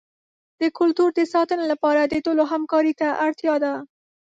[0.61, 3.73] د کلتور د ساتنې لپاره د ټولو همکارۍ ته اړتیا ده.